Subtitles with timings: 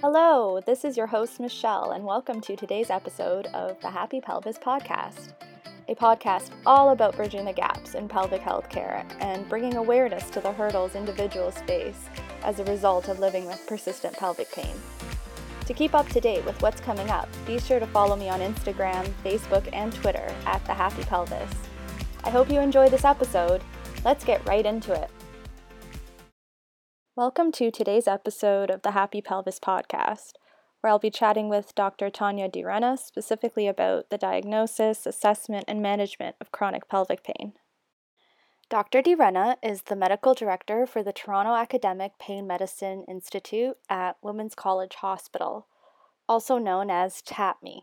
[0.00, 4.56] Hello, this is your host, Michelle, and welcome to today's episode of the Happy Pelvis
[4.56, 5.32] Podcast,
[5.88, 10.40] a podcast all about bridging the gaps in pelvic health care and bringing awareness to
[10.40, 12.08] the hurdles individuals face
[12.44, 14.76] as a result of living with persistent pelvic pain.
[15.66, 18.38] To keep up to date with what's coming up, be sure to follow me on
[18.38, 21.50] Instagram, Facebook, and Twitter at The Happy Pelvis.
[22.22, 23.64] I hope you enjoy this episode.
[24.04, 25.10] Let's get right into it.
[27.18, 30.34] Welcome to today's episode of the Happy Pelvis Podcast,
[30.80, 32.10] where I'll be chatting with Dr.
[32.10, 37.54] Tania Di Renna specifically about the diagnosis, assessment, and management of chronic pelvic pain.
[38.70, 39.02] Dr.
[39.02, 44.94] DiRenna is the medical director for the Toronto Academic Pain Medicine Institute at Women's College
[44.94, 45.66] Hospital,
[46.28, 47.80] also known as TAPMI.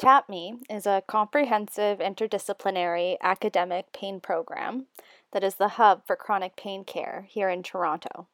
[0.00, 4.86] TAPMI is a comprehensive interdisciplinary academic pain program
[5.32, 8.28] that is the hub for chronic pain care here in Toronto.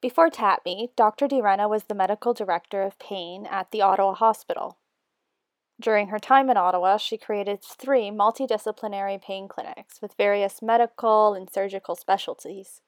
[0.00, 1.28] Before TAPMI, Dr.
[1.28, 4.78] Di Renna was the medical director of pain at the Ottawa Hospital.
[5.78, 11.50] During her time in Ottawa, she created three multidisciplinary pain clinics with various medical and
[11.50, 12.80] surgical specialties.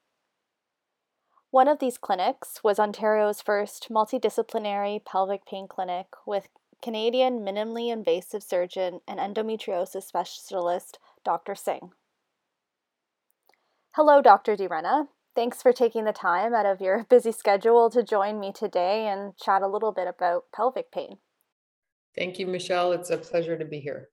[1.50, 6.48] One of these clinics was Ontario's first multidisciplinary pelvic pain clinic with
[6.82, 11.54] Canadian minimally invasive surgeon and endometriosis specialist Dr.
[11.54, 11.92] Singh.
[13.94, 14.56] Hello, Dr.
[14.56, 15.08] Di Renna.
[15.34, 19.36] Thanks for taking the time out of your busy schedule to join me today and
[19.36, 21.18] chat a little bit about pelvic pain.
[22.16, 22.92] Thank you, Michelle.
[22.92, 24.08] It's a pleasure to be here.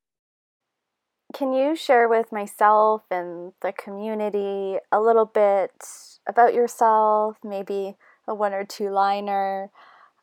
[1.33, 5.72] Can you share with myself and the community a little bit
[6.27, 7.95] about yourself, maybe
[8.27, 9.72] a one or two liner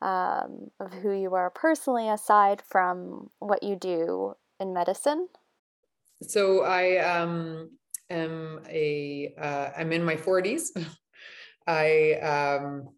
[0.03, 5.29] um, of who you are personally, aside from what you do in medicine?
[6.21, 7.71] So, I um,
[8.09, 10.69] am a uh, I'm in my 40s.
[11.67, 12.89] I um,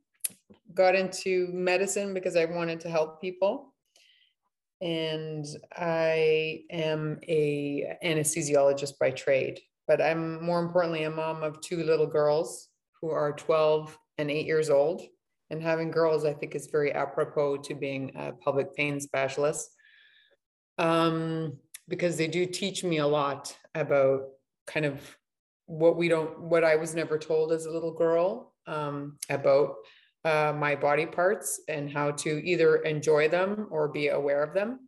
[0.73, 3.73] got into medicine because I wanted to help people,
[4.81, 9.59] and I am a anesthesiologist by trade.
[9.87, 12.69] But I'm more importantly a mom of two little girls
[13.02, 15.02] who are 12 and 8 years old.
[15.49, 19.67] And having girls, I think, is very apropos to being a pelvic pain specialist.
[20.77, 24.27] Um, because they do teach me a lot about
[24.69, 25.17] kind of
[25.65, 29.75] what we don't what i was never told as a little girl um, about
[30.25, 34.80] uh, my body parts and how to either enjoy them or be aware of them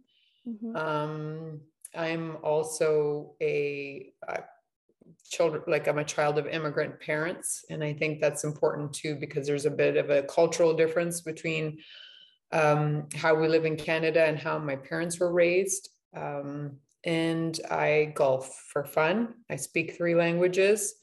[0.47, 0.75] mm-hmm.
[0.75, 1.59] um,
[1.95, 4.39] i'm also a, a
[5.29, 9.47] children like i'm a child of immigrant parents and i think that's important too because
[9.47, 11.77] there's a bit of a cultural difference between
[12.51, 18.11] um, how we live in canada and how my parents were raised um, and I
[18.15, 19.35] golf for fun.
[19.49, 20.95] I speak three languages,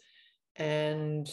[0.57, 1.29] and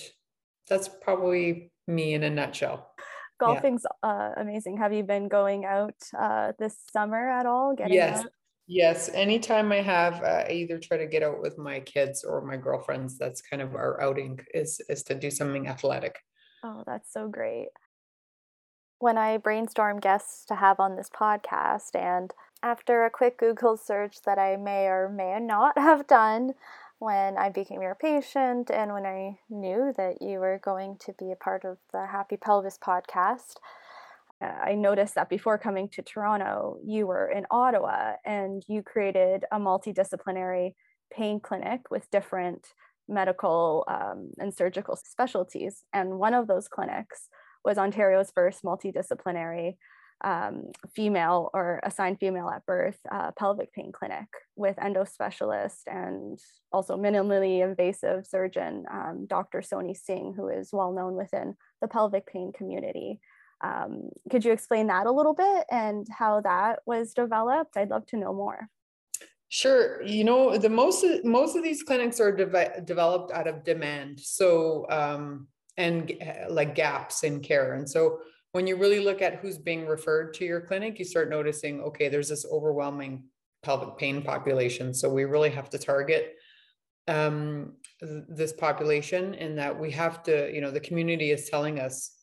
[0.68, 2.92] that's probably me in a nutshell.
[3.40, 4.10] Golfing's yeah.
[4.10, 4.78] uh, amazing.
[4.78, 7.76] Have you been going out uh, this summer at all?
[7.76, 8.22] Getting yes.
[8.22, 8.32] Out?
[8.68, 12.42] Yes, anytime I have, uh, I either try to get out with my kids or
[12.42, 13.18] my girlfriends.
[13.18, 16.18] That's kind of our outing is is to do something athletic.
[16.64, 17.68] Oh, that's so great.
[18.98, 22.34] When I brainstorm guests to have on this podcast, and
[22.66, 26.56] after a quick Google search that I may or may not have done
[26.98, 31.32] when I became your patient and when I knew that you were going to be
[31.32, 33.58] a part of the Happy Pelvis podcast,
[34.42, 39.60] I noticed that before coming to Toronto, you were in Ottawa and you created a
[39.60, 40.74] multidisciplinary
[41.12, 42.74] pain clinic with different
[43.08, 45.84] medical um, and surgical specialties.
[45.94, 47.30] And one of those clinics
[47.64, 49.76] was Ontario's first multidisciplinary
[50.24, 56.40] um, female or assigned female at birth uh, pelvic pain clinic with endo specialist and
[56.72, 59.60] also minimally invasive surgeon, um, Dr.
[59.60, 63.20] Sony Singh, who is well known within the pelvic pain community.
[63.64, 67.78] Um, could you explain that a little bit and how that was developed?
[67.78, 68.70] I'd love to know more.
[69.48, 70.02] Sure.
[70.02, 74.20] You know, the most most of these clinics are de- developed out of demand.
[74.20, 76.12] So um, and
[76.50, 77.74] like gaps in care.
[77.74, 78.20] And so
[78.56, 82.08] when you really look at who's being referred to your clinic, you start noticing, okay,
[82.08, 83.26] there's this overwhelming
[83.64, 84.94] pelvic pain population.
[84.94, 86.38] So we really have to target
[87.10, 92.16] um, this population and that we have to, you know, the community is telling us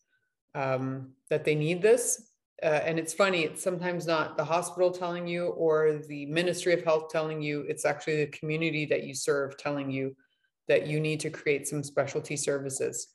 [0.54, 2.30] um, that they need this.
[2.62, 6.82] Uh, and it's funny, it's sometimes not the hospital telling you or the Ministry of
[6.82, 10.16] Health telling you, it's actually the community that you serve telling you
[10.66, 13.08] that you need to create some specialty services.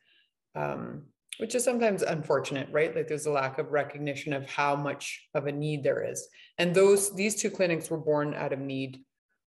[0.54, 2.96] Um, which is sometimes unfortunate, right?
[2.96, 6.28] Like there's a lack of recognition of how much of a need there is.
[6.58, 9.00] And those these two clinics were born out of need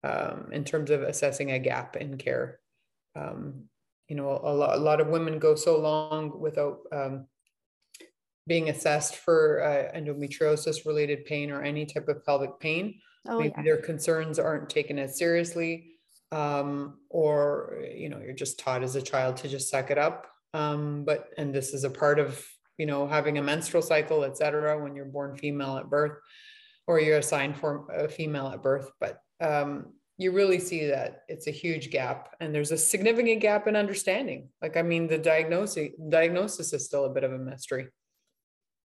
[0.03, 2.59] um, in terms of assessing a gap in care.
[3.15, 3.65] Um,
[4.07, 7.25] you know, a lot, a lot of women go so long without um,
[8.47, 12.99] being assessed for uh, endometriosis related pain or any type of pelvic pain.
[13.27, 13.63] Oh, Maybe yeah.
[13.63, 15.93] their concerns aren't taken as seriously,
[16.31, 20.32] um, or you know, you're just taught as a child to just suck it up.
[20.53, 22.43] Um, but and this is a part of
[22.77, 24.81] you know having a menstrual cycle, etc.
[24.81, 26.17] When you're born female at birth,
[26.87, 31.47] or you're assigned for a female at birth, but um, you really see that it's
[31.47, 35.89] a huge gap and there's a significant gap in understanding like i mean the diagnosis
[36.09, 37.87] diagnosis is still a bit of a mystery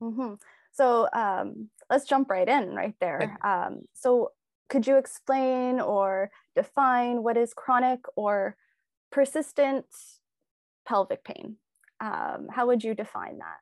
[0.01, 0.35] mm-hmm.
[0.71, 4.31] so um, let's jump right in right there um, so
[4.69, 8.55] could you explain or define what is chronic or
[9.11, 9.85] persistent
[10.85, 11.55] pelvic pain
[12.01, 13.59] um, how would you define that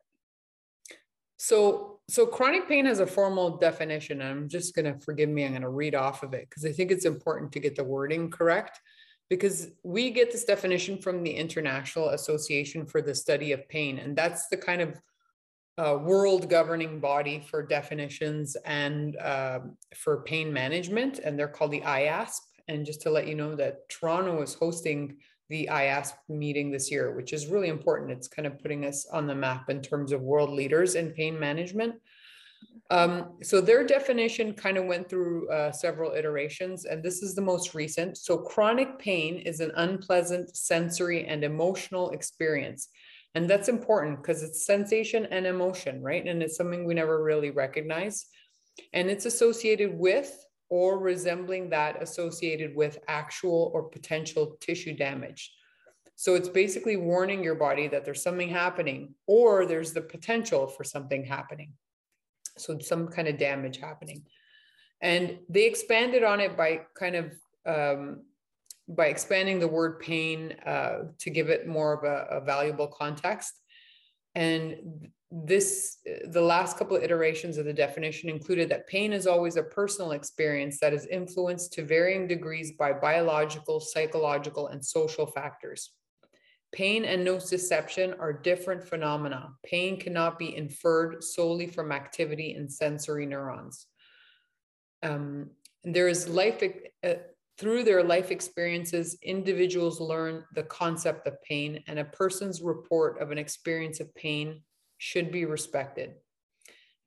[1.43, 4.21] so, so chronic pain has a formal definition.
[4.21, 5.43] And I'm just going to forgive me.
[5.43, 7.83] I'm going to read off of it because I think it's important to get the
[7.83, 8.79] wording correct
[9.29, 13.99] because we get this definition from the International Association for the Study of Pain.
[13.99, 15.01] And that's the kind of
[15.77, 19.59] uh, world governing body for definitions and uh,
[19.97, 21.19] for pain management.
[21.19, 22.39] And they're called the IASP.
[22.69, 25.17] And just to let you know that Toronto is hosting
[25.50, 28.12] the IASP meeting this year, which is really important.
[28.12, 31.40] It's kind of putting us on the map in terms of world leaders in pain
[31.40, 31.95] management.
[32.90, 37.42] Um, so their definition kind of went through uh, several iterations, and this is the
[37.42, 38.18] most recent.
[38.18, 42.90] So chronic pain is an unpleasant sensory and emotional experience.
[43.36, 46.25] And that's important because it's sensation and emotion, right?
[46.25, 48.28] And it's something we never really recognize.
[48.94, 50.31] And it's associated with
[50.73, 55.53] or resembling that associated with actual or potential tissue damage.
[56.15, 60.83] So it's basically warning your body that there's something happening or there's the potential for
[60.83, 61.73] something happening.
[62.57, 64.25] So some kind of damage happening.
[64.99, 67.25] And they expanded on it by kind of
[67.67, 68.23] um,
[68.87, 73.53] by expanding the word pain uh, to give it more of a, a valuable context.
[74.33, 79.56] And this the last couple of iterations of the definition included that pain is always
[79.56, 85.91] a personal experience that is influenced to varying degrees by biological psychological and social factors.
[86.71, 89.50] Pain and nociception are different phenomena.
[89.65, 93.88] Pain cannot be inferred solely from activity in sensory neurons.
[95.01, 95.50] Um,
[95.83, 96.62] there is life
[97.03, 97.13] uh,
[97.57, 103.31] through their life experiences individuals learn the concept of pain and a person's report of
[103.31, 104.62] an experience of pain
[105.03, 106.13] should be respected.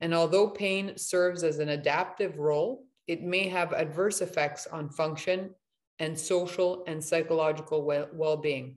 [0.01, 5.55] And although pain serves as an adaptive role, it may have adverse effects on function
[5.97, 7.83] and social and psychological
[8.13, 8.75] well being.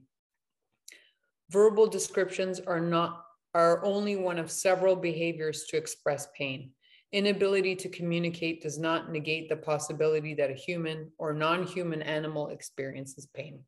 [1.51, 3.23] Verbal descriptions are not
[3.53, 6.71] are only one of several behaviors to express pain.
[7.11, 12.47] Inability to communicate does not negate the possibility that a human or non human animal
[12.47, 13.59] experiences pain.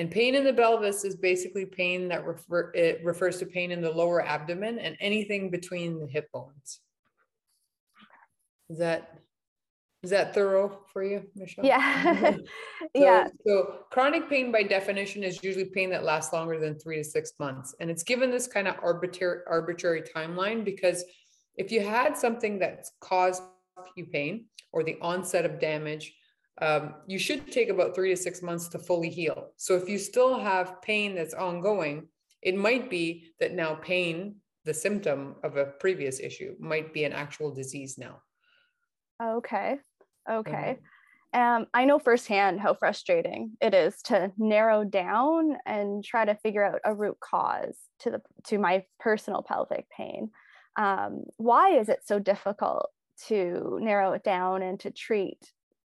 [0.00, 3.82] And pain in the pelvis is basically pain that refer, it refers to pain in
[3.82, 6.80] the lower abdomen and anything between the hip bones.
[8.70, 9.18] Is that
[10.02, 11.66] is that thorough for you, Michelle?
[11.66, 12.14] Yeah.
[12.14, 12.38] Mm-hmm.
[12.80, 13.28] so, yeah.
[13.46, 17.32] So chronic pain by definition is usually pain that lasts longer than three to six
[17.38, 17.74] months.
[17.78, 21.04] And it's given this kind of arbitrary arbitrary timeline because
[21.56, 23.42] if you had something that's caused
[23.98, 26.14] you pain or the onset of damage
[26.60, 29.48] um, you should take about three to six months to fully heal.
[29.56, 32.08] So if you still have pain that's ongoing,
[32.42, 37.12] it might be that now pain, the symptom of a previous issue, might be an
[37.12, 38.20] actual disease now.
[39.22, 39.78] Okay.
[40.30, 40.78] Okay.
[41.32, 46.64] Um, I know firsthand how frustrating it is to narrow down and try to figure
[46.64, 50.30] out a root cause to the to my personal pelvic pain.
[50.76, 52.90] Um, why is it so difficult
[53.28, 55.38] to narrow it down and to treat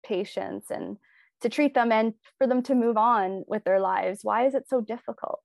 [0.04, 0.96] patients and
[1.40, 4.20] to treat them and for them to move on with their lives?
[4.22, 5.40] Why is it so difficult?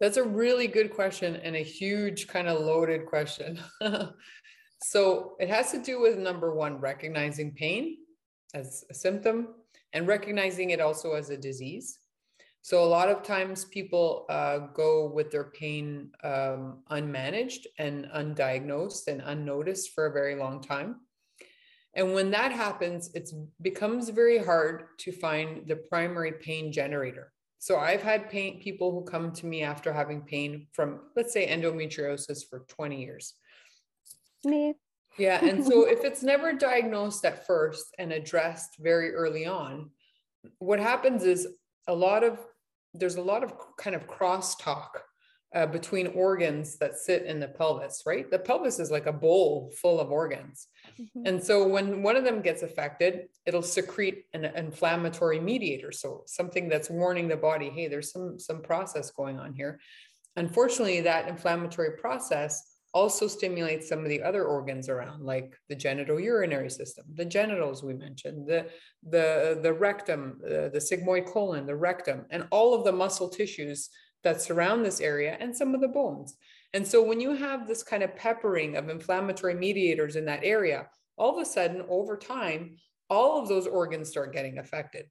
[0.00, 3.60] That's a really good question and a huge kind of loaded question.
[4.82, 7.98] so it has to do with number one, recognizing pain
[8.54, 9.48] as a symptom
[9.92, 12.00] and recognizing it also as a disease.
[12.62, 19.06] So a lot of times people uh, go with their pain um, unmanaged and undiagnosed
[19.06, 20.96] and unnoticed for a very long time.
[21.96, 23.30] And when that happens, it
[23.62, 27.32] becomes very hard to find the primary pain generator.
[27.58, 31.48] So I've had pain people who come to me after having pain from, let's say,
[31.48, 33.34] endometriosis for 20 years.
[34.44, 34.74] Me.
[35.16, 35.42] Yeah.
[35.42, 39.90] And so if it's never diagnosed at first and addressed very early on,
[40.58, 41.48] what happens is
[41.88, 42.38] a lot of
[42.92, 44.90] there's a lot of kind of crosstalk
[45.54, 48.30] uh, between organs that sit in the pelvis, right?
[48.30, 50.66] The pelvis is like a bowl full of organs.
[51.00, 51.26] Mm-hmm.
[51.26, 55.92] And so when one of them gets affected, it'll secrete an inflammatory mediator.
[55.92, 59.78] So something that's warning the body, hey, there's some, some process going on here.
[60.36, 66.20] unfortunately, that inflammatory process also stimulates some of the other organs around, like the genital
[66.20, 68.66] urinary system, the genitals we mentioned, the
[69.08, 73.90] the the rectum, uh, the sigmoid colon, the rectum, and all of the muscle tissues
[74.24, 76.36] that surround this area, and some of the bones.
[76.72, 80.88] And so, when you have this kind of peppering of inflammatory mediators in that area,
[81.16, 82.76] all of a sudden, over time,
[83.08, 85.06] all of those organs start getting affected.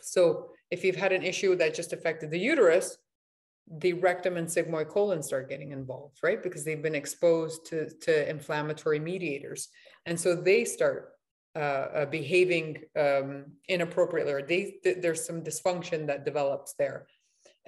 [0.00, 2.96] So, if you've had an issue that just affected the uterus,
[3.70, 6.42] the rectum and sigmoid colon start getting involved, right?
[6.42, 9.68] Because they've been exposed to, to inflammatory mediators.
[10.06, 11.10] And so they start
[11.54, 17.06] uh, uh, behaving um, inappropriately, or they, th- there's some dysfunction that develops there.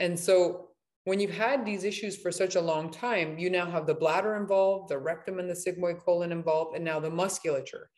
[0.01, 0.71] And so
[1.05, 4.35] when you've had these issues for such a long time, you now have the bladder
[4.37, 7.91] involved, the rectum and the sigmoid colon involved, and now the musculature.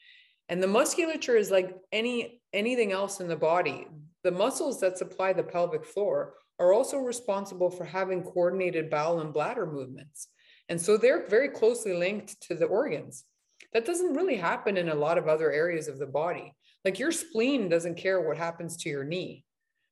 [0.48, 3.86] And the musculature is like any anything else in the body.
[4.24, 9.32] The muscles that supply the pelvic floor are also responsible for having coordinated bowel and
[9.32, 10.28] bladder movements.
[10.68, 13.24] And so they're very closely linked to the organs.
[13.72, 16.54] That doesn't really happen in a lot of other areas of the body.
[16.84, 19.44] Like your spleen doesn't care what happens to your knee,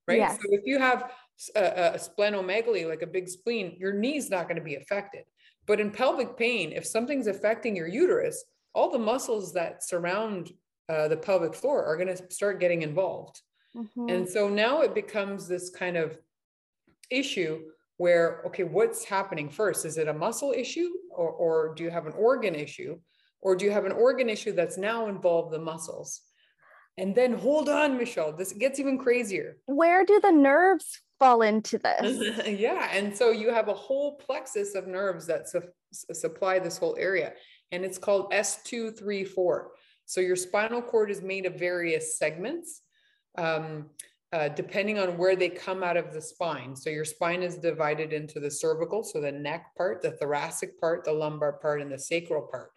[0.07, 0.19] right?
[0.19, 0.37] Yes.
[0.37, 1.11] So if you have
[1.57, 5.25] a, a splenomegaly, like a big spleen, your knee's not going to be affected.
[5.67, 8.45] But in pelvic pain, if something's affecting your uterus,
[8.75, 10.53] all the muscles that surround
[10.89, 13.41] uh, the pelvic floor are going to start getting involved.
[13.77, 14.09] Mm-hmm.
[14.09, 16.19] And so now it becomes this kind of
[17.11, 17.63] issue
[18.01, 22.07] where okay what's happening first is it a muscle issue or, or do you have
[22.07, 22.99] an organ issue
[23.43, 26.23] or do you have an organ issue that's now involved the muscles
[26.99, 31.79] and then hold on michelle this gets even crazier where do the nerves fall into
[31.79, 36.79] this yeah and so you have a whole plexus of nerves that su- supply this
[36.79, 37.33] whole area
[37.73, 39.65] and it's called s234
[40.07, 42.83] so your spinal cord is made of various segments
[43.39, 43.87] um,
[44.33, 46.77] uh, depending on where they come out of the spine.
[46.77, 51.05] So your spine is divided into the cervical, so the neck part, the thoracic part,
[51.05, 52.71] the lumbar part, and the sacral part.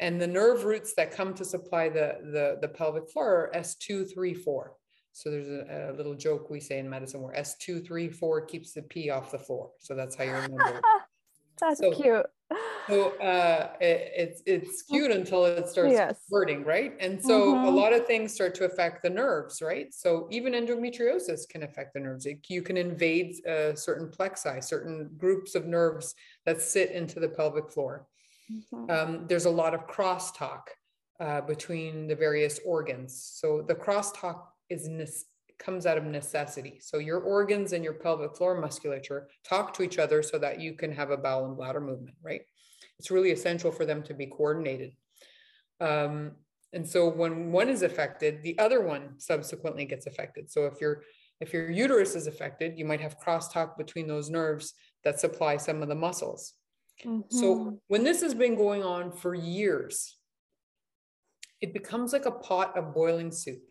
[0.00, 4.12] And the nerve roots that come to supply the, the, the pelvic floor are S2,
[4.12, 4.72] 3, 4.
[5.12, 8.72] So there's a, a, little joke we say in medicine where S2, 3, 4 keeps
[8.72, 9.70] the P off the floor.
[9.78, 10.80] So that's how you remember.
[11.60, 12.26] that's so, cute
[12.88, 16.18] so uh, it, it's it's cute until it starts yes.
[16.30, 16.94] hurting, right?
[17.00, 17.66] And so mm-hmm.
[17.66, 19.92] a lot of things start to affect the nerves, right?
[19.92, 22.26] So even endometriosis can affect the nerves.
[22.26, 26.14] It, you can invade uh, certain plexi, certain groups of nerves
[26.46, 28.06] that sit into the pelvic floor.
[28.52, 28.90] Mm-hmm.
[28.90, 30.62] Um, there's a lot of crosstalk
[31.20, 33.30] uh, between the various organs.
[33.34, 34.88] So the crosstalk is
[35.58, 36.78] comes out of necessity.
[36.80, 40.74] So your organs and your pelvic floor musculature talk to each other so that you
[40.74, 42.42] can have a bowel and bladder movement, right?
[42.98, 44.92] It's really essential for them to be coordinated.
[45.80, 46.32] Um,
[46.72, 50.50] and so when one is affected, the other one subsequently gets affected.
[50.50, 51.02] So if your
[51.40, 54.74] if your uterus is affected, you might have crosstalk between those nerves
[55.04, 56.54] that supply some of the muscles.
[57.04, 57.36] Mm-hmm.
[57.36, 60.16] So when this has been going on for years,
[61.60, 63.62] it becomes like a pot of boiling soup.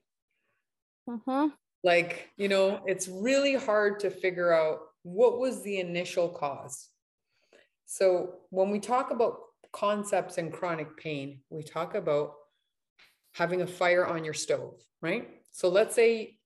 [1.09, 1.47] Mm-hmm.
[1.83, 6.89] Like, you know, it's really hard to figure out what was the initial cause.
[7.85, 9.37] So when we talk about
[9.71, 12.33] concepts in chronic pain, we talk about
[13.33, 15.29] having a fire on your stove, right?
[15.51, 16.37] So let's say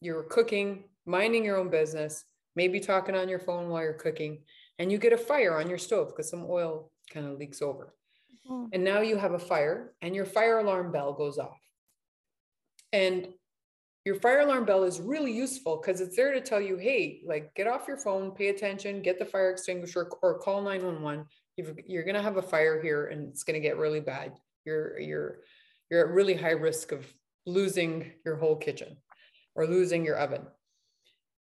[0.00, 2.24] you're cooking, minding your own business,
[2.56, 4.42] maybe talking on your phone while you're cooking,
[4.78, 7.94] and you get a fire on your stove because some oil kind of leaks over.
[8.48, 8.66] Mm-hmm.
[8.72, 11.60] And now you have a fire, and your fire alarm bell goes off.
[12.92, 13.28] And
[14.04, 17.54] your fire alarm bell is really useful because it's there to tell you, hey, like
[17.54, 21.26] get off your phone, pay attention, get the fire extinguisher or call 911.
[21.56, 24.32] You're going to have a fire here and it's going to get really bad.
[24.64, 25.40] You're, you're,
[25.90, 27.06] you're at really high risk of
[27.44, 28.96] losing your whole kitchen
[29.54, 30.46] or losing your oven.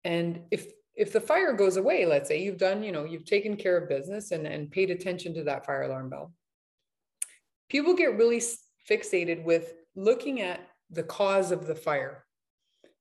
[0.05, 3.57] And if, if the fire goes away, let's say you've done, you know, you've taken
[3.57, 6.33] care of business and, and paid attention to that fire alarm bell.
[7.69, 8.43] People get really
[8.89, 10.61] fixated with looking at
[10.91, 12.25] the cause of the fire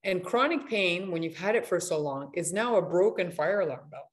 [0.04, 3.62] and chronic pain, when you've had it for so long, is now a broken fire
[3.62, 4.10] alarm bell.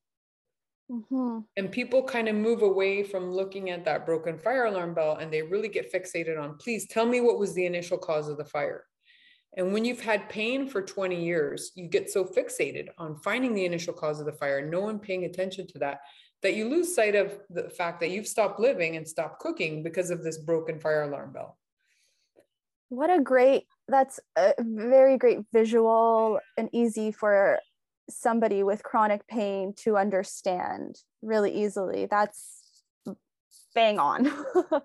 [0.90, 1.38] Mm-hmm.
[1.56, 5.32] And people kind of move away from looking at that broken fire alarm bell and
[5.32, 8.44] they really get fixated on, please tell me what was the initial cause of the
[8.44, 8.84] fire.
[9.56, 13.64] And when you've had pain for 20 years, you get so fixated on finding the
[13.64, 16.00] initial cause of the fire, no one paying attention to that,
[16.42, 20.10] that you lose sight of the fact that you've stopped living and stopped cooking because
[20.10, 21.58] of this broken fire alarm bell.
[22.88, 27.58] What a great that's a very great visual and easy for
[28.08, 32.82] somebody with chronic pain to understand really easily that's
[33.74, 34.30] bang on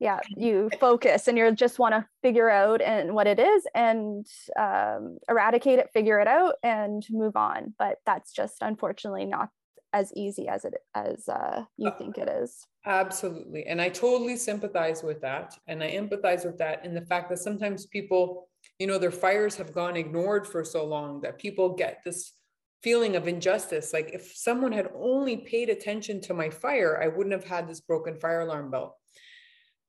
[0.00, 4.26] yeah you focus and you just want to figure out and what it is and
[4.58, 9.50] um, eradicate it figure it out and move on but that's just unfortunately not
[9.92, 12.66] as easy as it as uh, you uh, think it is.
[12.86, 13.66] Absolutely.
[13.66, 15.56] And I totally sympathize with that.
[15.66, 19.56] And I empathize with that in the fact that sometimes people, you know, their fires
[19.56, 22.32] have gone ignored for so long that people get this
[22.82, 23.92] feeling of injustice.
[23.92, 27.80] Like if someone had only paid attention to my fire, I wouldn't have had this
[27.80, 28.96] broken fire alarm bell.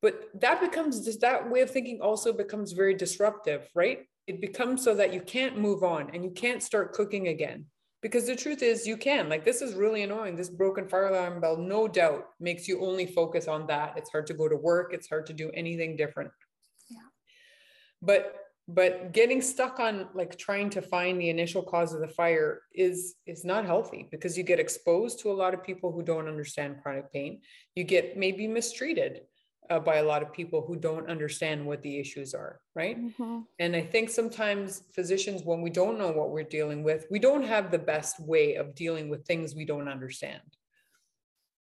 [0.02, 4.00] But that becomes just that way of thinking also becomes very disruptive, right?
[4.28, 7.66] It becomes so that you can't move on and you can't start cooking again.
[8.02, 9.30] Because the truth is you can.
[9.30, 10.36] Like this is really annoying.
[10.36, 13.94] This broken fire alarm bell no doubt makes you only focus on that.
[13.96, 14.92] It's hard to go to work.
[14.92, 16.32] It's hard to do anything different.
[16.90, 16.98] Yeah.
[18.02, 22.62] But but getting stuck on like trying to find the initial cause of the fire
[22.74, 26.28] is is not healthy because you get exposed to a lot of people who don't
[26.28, 27.42] understand chronic pain.
[27.76, 29.22] You get maybe mistreated
[29.72, 33.02] uh, by a lot of people who don't understand what the issues are, right?
[33.02, 33.40] Mm-hmm.
[33.60, 37.46] And I think sometimes physicians, when we don't know what we're dealing with, we don't
[37.46, 40.42] have the best way of dealing with things we don't understand,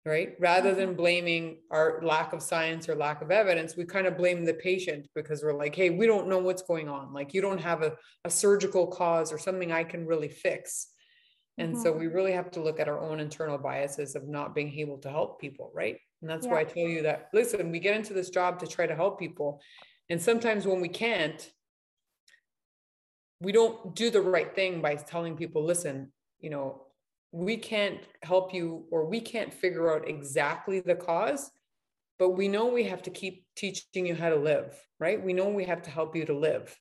[0.04, 0.34] right?
[0.40, 0.80] Rather mm-hmm.
[0.80, 4.54] than blaming our lack of science or lack of evidence, we kind of blame the
[4.54, 7.14] patient because we're like, hey, we don't know what's going on.
[7.14, 7.92] Like, you don't have a,
[8.24, 10.88] a surgical cause or something I can really fix.
[11.56, 11.82] And mm-hmm.
[11.82, 14.98] so we really have to look at our own internal biases of not being able
[14.98, 15.98] to help people, right?
[16.22, 16.52] And that's yeah.
[16.52, 19.18] why I tell you that, listen, we get into this job to try to help
[19.18, 19.60] people.
[20.08, 21.50] And sometimes when we can't,
[23.40, 26.86] we don't do the right thing by telling people, listen, you know,
[27.32, 31.50] we can't help you or we can't figure out exactly the cause,
[32.18, 35.22] but we know we have to keep teaching you how to live, right?
[35.22, 36.78] We know we have to help you to live.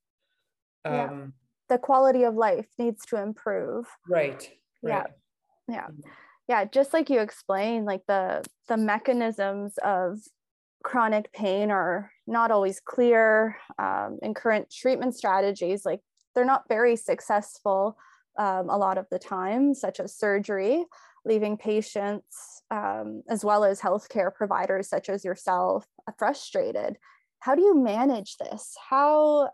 [0.86, 1.06] Yeah.
[1.06, 1.34] Um,
[1.68, 3.86] the quality of life needs to improve.
[4.08, 4.48] Right.
[4.84, 5.08] right.
[5.68, 5.76] Yeah.
[5.76, 5.88] Yeah.
[6.52, 10.18] Yeah just like you explained like the the mechanisms of
[10.84, 16.02] chronic pain are not always clear um, and current treatment strategies like
[16.36, 17.98] they're not very successful
[18.38, 20.84] um, a lot of the time such as surgery
[21.24, 25.86] leaving patients um, as well as healthcare providers such as yourself
[26.18, 26.98] frustrated.
[27.40, 28.76] How do you manage this?
[28.90, 29.52] How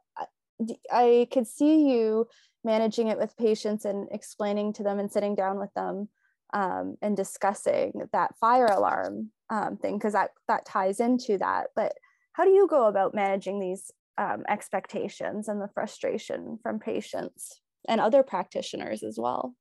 [0.91, 2.25] i could see you
[2.63, 6.09] managing it with patients and explaining to them and sitting down with them
[6.53, 11.67] um, and discussing that fire alarm um, thing because that that ties into that.
[11.75, 11.93] But
[12.33, 18.01] how do you go about managing these um, expectations and the frustration from patients and
[18.01, 19.55] other practitioners as well?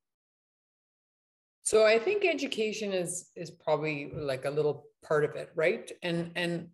[1.63, 5.91] So I think education is is probably like a little part of it, right?
[6.03, 6.69] And and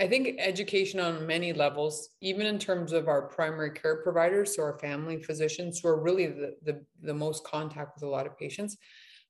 [0.00, 4.62] I think education on many levels, even in terms of our primary care providers, so
[4.62, 8.38] our family physicians who are really the, the, the most contact with a lot of
[8.38, 8.76] patients,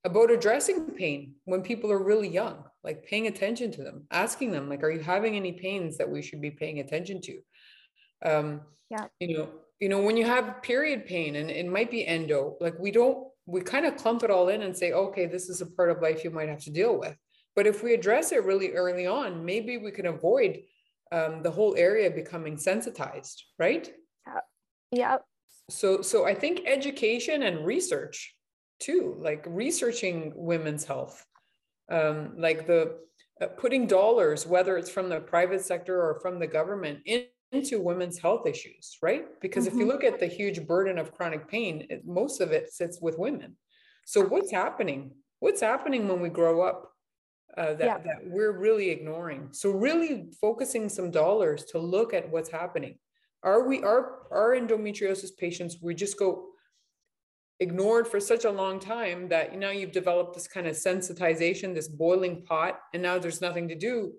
[0.05, 4.69] about addressing pain when people are really young, like paying attention to them, asking them,
[4.69, 7.39] like, are you having any pains that we should be paying attention to?
[8.25, 9.07] Um, yeah.
[9.19, 12.77] You know, you know, when you have period pain and it might be endo, like
[12.79, 15.65] we don't, we kind of clump it all in and say, okay, this is a
[15.65, 17.17] part of life you might have to deal with.
[17.55, 20.61] But if we address it really early on, maybe we can avoid
[21.11, 23.91] um, the whole area becoming sensitized, right?
[24.25, 24.39] Yeah.
[24.91, 25.17] yeah.
[25.69, 28.35] So, so I think education and research
[28.79, 31.25] too, like researching women's health,
[31.91, 32.97] um, like the
[33.41, 37.81] uh, putting dollars, whether it's from the private sector or from the government, in, into
[37.81, 39.25] women's health issues, right?
[39.41, 39.75] Because mm-hmm.
[39.75, 39.91] if you mm-hmm.
[39.91, 43.55] look at the huge burden of chronic pain, it, most of it sits with women.
[44.05, 45.11] So what's happening?
[45.39, 46.91] What's happening when we grow up?
[47.57, 47.97] Uh, that, yeah.
[47.97, 49.49] that we're really ignoring.
[49.51, 52.99] So really focusing some dollars to look at what's happening.
[53.43, 55.77] Are we are our endometriosis patients?
[55.81, 56.49] We just go
[57.59, 61.73] ignored for such a long time that you know you've developed this kind of sensitization
[61.73, 64.13] this boiling pot and now there's nothing to do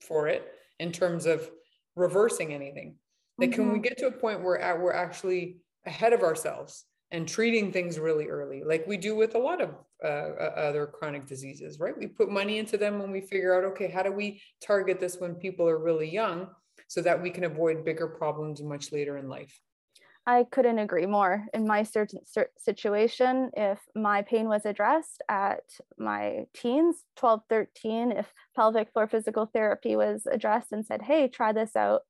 [0.00, 1.50] for it in terms of
[1.96, 2.96] reversing anything
[3.38, 3.56] like mm-hmm.
[3.56, 3.82] can we mm-hmm.
[3.82, 8.62] get to a point where we're actually ahead of ourselves and treating things really early
[8.64, 10.08] like we do with a lot of uh,
[10.56, 14.02] other chronic diseases right we put money into them when we figure out okay how
[14.02, 16.48] do we target this when people are really young
[16.88, 19.60] so that we can avoid bigger problems much later in life
[20.30, 21.46] I couldn't agree more.
[21.52, 22.20] In my certain
[22.56, 25.64] situation, if my pain was addressed at
[25.98, 31.52] my teens, 12, 13, if pelvic floor physical therapy was addressed and said, hey, try
[31.52, 32.02] this out,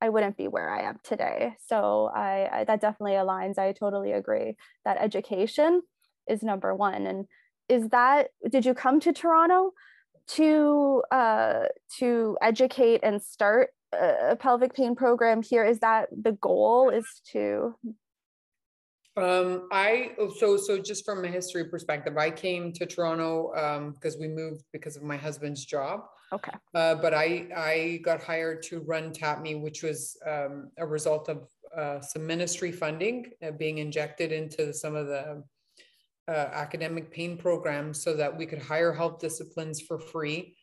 [0.00, 1.54] I wouldn't be where I am today.
[1.68, 3.58] So I, I that definitely aligns.
[3.58, 5.82] I totally agree that education
[6.28, 7.06] is number one.
[7.06, 7.26] And
[7.68, 9.72] is that did you come to Toronto
[10.36, 11.64] to uh,
[11.98, 17.74] to educate and start a pelvic pain program here is that the goal is to
[19.18, 24.16] um, I so so just from a history perspective, I came to Toronto um, because
[24.16, 26.02] we moved because of my husband's job.
[26.32, 26.52] Okay.
[26.72, 31.48] Uh, but I I got hired to run TAPMI, which was um, a result of
[31.76, 35.42] uh, some ministry funding uh, being injected into some of the
[36.28, 40.54] uh, academic pain programs so that we could hire health disciplines for free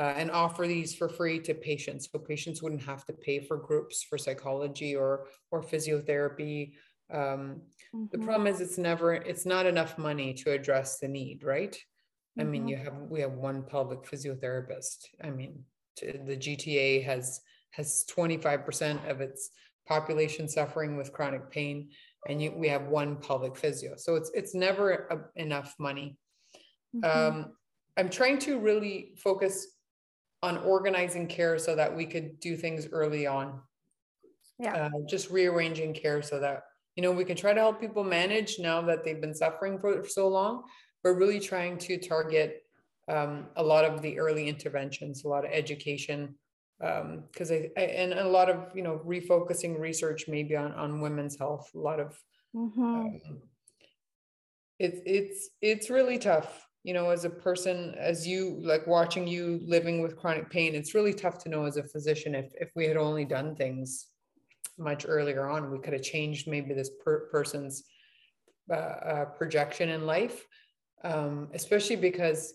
[0.00, 3.58] uh, and offer these for free to patients so patients wouldn't have to pay for
[3.58, 6.72] groups for psychology or or physiotherapy
[7.12, 7.60] um,
[7.94, 8.04] mm-hmm.
[8.10, 12.40] the problem is it's never it's not enough money to address the need right mm-hmm.
[12.40, 12.68] i mean mm-hmm.
[12.68, 15.62] you have we have one pelvic physiotherapist i mean
[16.00, 19.50] the gta has has 25% of its
[19.86, 21.88] population suffering with chronic pain
[22.26, 26.16] and you, we have one pelvic physio so it's it's never a, enough money
[26.96, 27.36] mm-hmm.
[27.38, 27.52] um,
[27.98, 29.66] i'm trying to really focus
[30.42, 33.60] on organizing care so that we could do things early on.
[34.58, 34.86] Yeah.
[34.86, 36.64] Uh, just rearranging care so that
[36.96, 40.06] you know we can try to help people manage now that they've been suffering for
[40.06, 40.64] so long.
[41.02, 42.62] But really trying to target
[43.08, 46.34] um, a lot of the early interventions a lot of education
[46.78, 51.00] because um, I, I, and a lot of you know refocusing research maybe on on
[51.00, 52.18] women's health a lot of
[52.54, 52.82] mm-hmm.
[52.82, 53.20] um,
[54.78, 59.60] it's it's it's really tough you know as a person as you like watching you
[59.64, 62.86] living with chronic pain it's really tough to know as a physician if if we
[62.86, 64.06] had only done things
[64.78, 67.84] much earlier on we could have changed maybe this per- person's
[68.70, 70.46] uh, uh, projection in life.
[71.02, 72.54] Um, especially because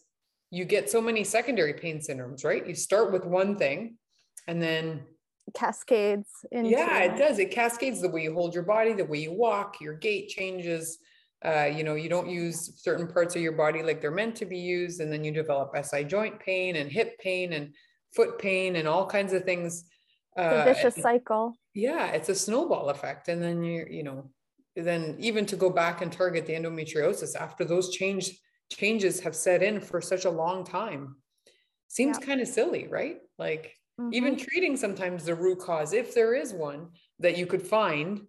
[0.49, 2.65] you get so many secondary pain syndromes right?
[2.65, 3.97] You start with one thing
[4.47, 5.01] and then
[5.53, 7.39] cascades into yeah it does.
[7.39, 10.99] It cascades the way you hold your body the way you walk your gait changes
[11.45, 14.45] uh, you know you don't use certain parts of your body like they're meant to
[14.45, 17.73] be used and then you develop si joint pain and hip pain and
[18.15, 19.85] foot pain and all kinds of things
[20.37, 24.29] uh, a vicious cycle yeah it's a snowball effect and then you you know
[24.75, 28.31] then even to go back and target the endometriosis after those change
[28.71, 31.15] changes have set in for such a long time
[31.87, 32.25] seems yeah.
[32.25, 34.13] kind of silly right like Mm-hmm.
[34.13, 38.21] Even treating sometimes the root cause, if there is one that you could find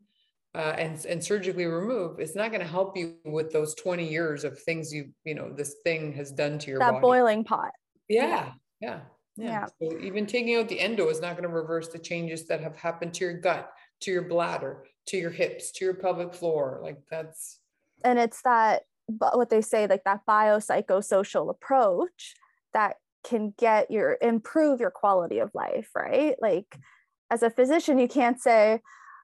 [0.56, 4.42] uh, and, and surgically remove, it's not going to help you with those 20 years
[4.42, 7.02] of things you, you know, this thing has done to your that body.
[7.02, 7.72] boiling pot.
[8.08, 8.52] Yeah.
[8.80, 9.00] Yeah.
[9.36, 9.66] Yeah.
[9.80, 9.90] yeah.
[9.90, 12.74] So even taking out the endo is not going to reverse the changes that have
[12.74, 16.80] happened to your gut, to your bladder, to your hips, to your pelvic floor.
[16.82, 17.60] Like that's.
[18.02, 22.34] And it's that, but what they say, like that biopsychosocial approach
[22.72, 26.78] that can get your improve your quality of life right like
[27.28, 28.80] as a physician you can't say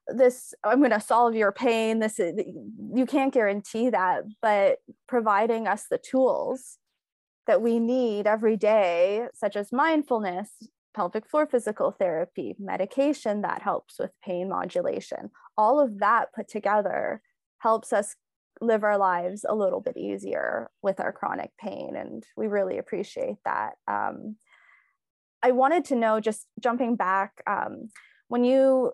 [0.09, 2.35] this i'm going to solve your pain this is,
[2.95, 6.79] you can't guarantee that but providing us the tools
[7.47, 10.51] that we need every day such as mindfulness
[10.95, 17.23] pelvic floor physical therapy medication that helps with pain modulation all of that put together
[17.59, 18.17] helps us
[18.63, 21.97] live our lives a little bit easier with our chronic pain.
[21.97, 23.73] And we really appreciate that.
[23.89, 24.37] Um,
[25.43, 27.89] I wanted to know, just jumping back, um,
[28.29, 28.93] when you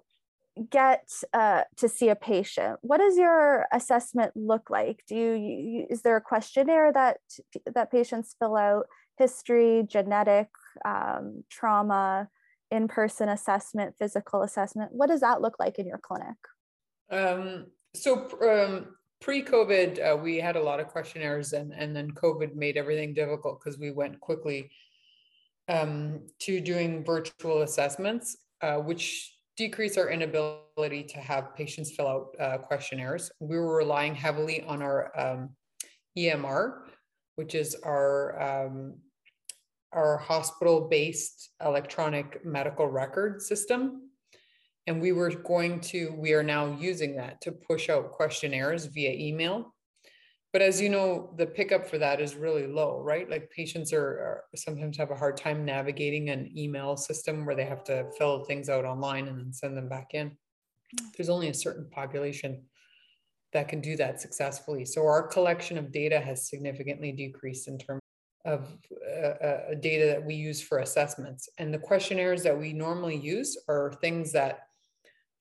[0.71, 5.03] get uh, to see a patient, what does your assessment look like?
[5.09, 7.19] Do you, you is there a questionnaire that
[7.75, 8.87] that patients fill out?
[9.19, 10.49] History, genetic,
[10.85, 12.29] um, trauma,
[12.71, 14.93] in-person assessment, physical assessment.
[14.93, 16.37] What does that look like in your clinic?
[17.11, 22.55] Um, so um, pre-COVID, uh, we had a lot of questionnaires, and and then COVID
[22.55, 24.71] made everything difficult because we went quickly
[25.69, 32.27] um, to doing virtual assessments, uh, which decrease our inability to have patients fill out
[32.41, 33.31] uh, questionnaires.
[33.41, 35.51] We were relying heavily on our um,
[36.17, 36.85] EMR,
[37.37, 38.95] which is our um,
[39.93, 44.09] our hospital-based electronic medical record system
[44.89, 49.13] and we were going to, we are now using that to push out questionnaires via
[49.13, 49.75] email.
[50.53, 53.29] But as you know, the pickup for that is really low, right?
[53.29, 57.67] Like patients are, are sometimes have a hard time navigating an email system where they
[57.67, 60.37] have to fill things out online and then send them back in.
[61.17, 62.63] There's only a certain population
[63.53, 64.87] that can do that successfully.
[64.87, 68.01] So our collection of data has significantly decreased in terms
[68.45, 71.49] of uh, uh, data that we use for assessments.
[71.59, 74.61] And the questionnaires that we normally use are things that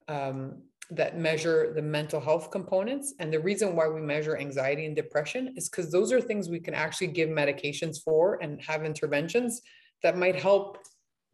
[0.09, 3.13] um, that measure the mental health components.
[3.19, 6.59] And the reason why we measure anxiety and depression is because those are things we
[6.59, 9.61] can actually give medications for and have interventions
[10.03, 10.77] that might help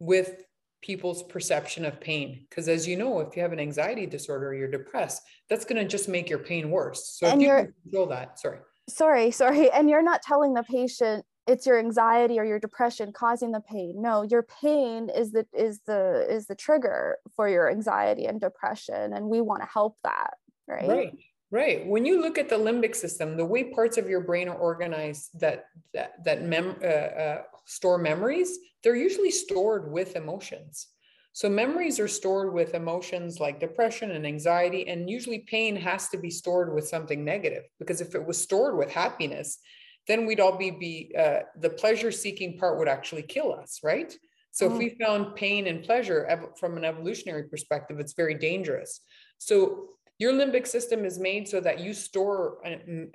[0.00, 0.44] with
[0.82, 2.46] people's perception of pain.
[2.48, 5.80] Because as you know, if you have an anxiety disorder or you're depressed, that's going
[5.80, 7.16] to just make your pain worse.
[7.18, 8.58] So and if you control that, sorry.
[8.88, 9.70] Sorry, sorry.
[9.70, 14.00] And you're not telling the patient it's your anxiety or your depression causing the pain.
[14.00, 19.12] No your pain is the is the is the trigger for your anxiety and depression
[19.12, 20.34] and we want to help that
[20.66, 20.88] right?
[20.88, 21.18] Right
[21.50, 21.86] right.
[21.86, 25.38] When you look at the limbic system the way parts of your brain are organized
[25.40, 30.88] that that that mem uh, uh, store memories they're usually stored with emotions.
[31.32, 36.16] So memories are stored with emotions like depression and anxiety, and usually pain has to
[36.16, 39.58] be stored with something negative because if it was stored with happiness,
[40.06, 44.16] then we'd all be, be uh, the pleasure seeking part would actually kill us, right?
[44.50, 44.72] So oh.
[44.72, 49.00] if we found pain and pleasure from an evolutionary perspective, it's very dangerous.
[49.38, 49.88] So
[50.18, 52.58] your limbic system is made so that you store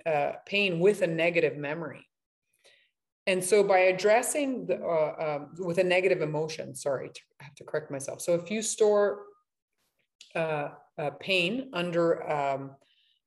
[0.05, 2.05] uh, pain with a negative memory.
[3.25, 7.63] And so by addressing the, uh, um, with a negative emotion, sorry, I have to
[7.63, 8.21] correct myself.
[8.21, 9.21] So if you store
[10.35, 12.71] uh, uh, pain under um,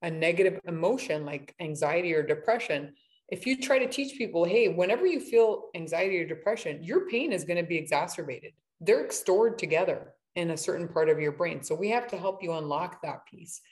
[0.03, 2.95] a negative emotion like anxiety or depression,
[3.33, 7.33] if you try to teach people, hey, whenever you feel anxiety or depression, your pain
[7.33, 8.53] is going to be exacerbated.
[8.79, 11.63] They're stored together in a certain part of your brain.
[11.63, 13.63] So we have to help you unlock that piece.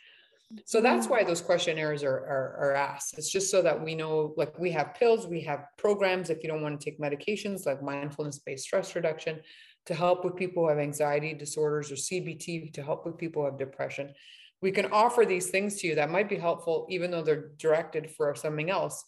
[0.64, 1.10] So that's mm.
[1.10, 3.18] why those questionnaires are, are, are, asked.
[3.18, 6.48] It's just so that we know, like we have pills, we have programs if you
[6.48, 9.40] don't want to take medications like mindfulness-based stress reduction
[9.84, 13.46] to help with people who have anxiety disorders or CBT to help with people who
[13.50, 14.14] have depression.
[14.62, 18.10] We can offer these things to you that might be helpful, even though they're directed
[18.10, 19.04] for something else.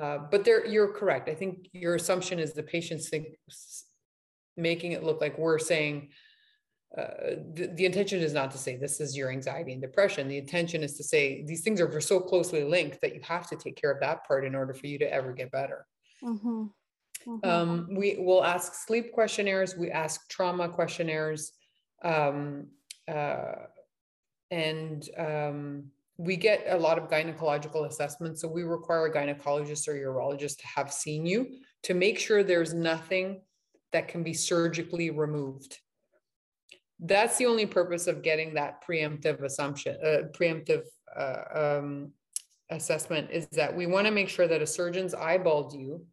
[0.00, 1.28] Uh, but they you're correct.
[1.28, 3.26] I think your assumption is the patients think
[4.56, 6.10] making it look like we're saying,
[6.96, 10.26] uh, the, the, intention is not to say this is your anxiety and depression.
[10.26, 13.56] The intention is to say these things are so closely linked that you have to
[13.56, 15.86] take care of that part in order for you to ever get better.
[16.22, 16.64] Mm-hmm.
[17.28, 17.48] Mm-hmm.
[17.48, 21.52] Um, we will ask sleep questionnaires, we ask trauma questionnaires,
[22.02, 22.66] um,
[23.06, 23.66] uh,
[24.50, 25.84] and um,
[26.24, 28.42] we get a lot of gynecological assessments.
[28.42, 31.46] So we require a gynecologist or urologist to have seen you
[31.84, 33.40] to make sure there's nothing
[33.92, 35.78] that can be surgically removed
[37.00, 40.82] that's the only purpose of getting that preemptive assumption, uh, preemptive
[41.16, 42.12] uh, um,
[42.70, 46.04] assessment is that we want to make sure that a surgeon's eyeballed you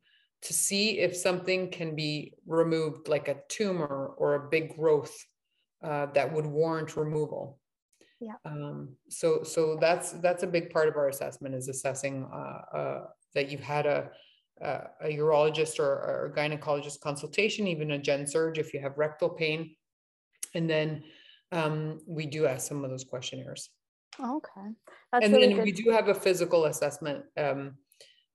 [0.44, 5.14] to see if something can be removed, like a tumor or a big growth
[5.84, 7.60] uh, that would warrant removal.
[8.20, 8.34] Yeah.
[8.46, 13.02] Um, so, so that's that's a big part of our assessment is assessing uh, uh,
[13.36, 14.10] that you've had a
[14.60, 19.30] a urologist or, or a gynecologist consultation, even a gen surge if you have rectal
[19.30, 19.76] pain
[20.54, 21.04] and then
[21.52, 23.70] um, we do ask some of those questionnaires.
[24.20, 24.70] Okay.
[25.12, 25.66] That's and really then good.
[25.66, 27.24] we do have a physical assessment.
[27.38, 27.76] Um,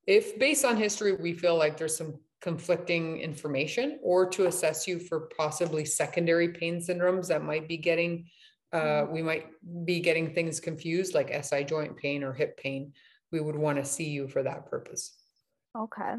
[0.06, 4.98] if based on history, we feel like there's some conflicting information or to assess you
[4.98, 8.26] for possibly secondary pain syndromes that might be getting,
[8.72, 9.12] uh, mm-hmm.
[9.12, 9.46] we might
[9.84, 12.92] be getting things confused like SI joint pain or hip pain.
[13.30, 15.16] We would want to see you for that purpose.
[15.76, 16.14] Okay.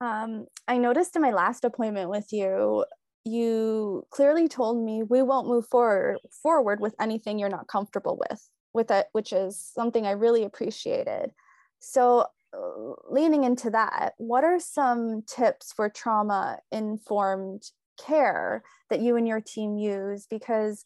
[0.00, 2.84] Um, I noticed in my last appointment with you,
[3.26, 8.48] you clearly told me we won't move forward forward with anything you're not comfortable with
[8.72, 11.32] with it which is something i really appreciated
[11.80, 12.24] so
[12.56, 17.64] uh, leaning into that what are some tips for trauma informed
[17.98, 20.84] care that you and your team use because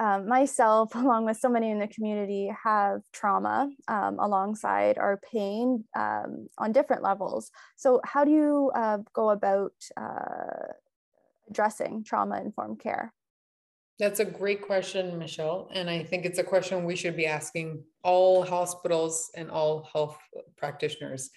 [0.00, 5.84] um, myself along with so many in the community have trauma um, alongside our pain
[5.96, 10.72] um, on different levels so how do you uh, go about uh,
[11.48, 13.12] addressing trauma informed care?
[13.98, 15.68] That's a great question, Michelle.
[15.72, 20.18] And I think it's a question we should be asking all hospitals and all health
[20.56, 21.30] practitioners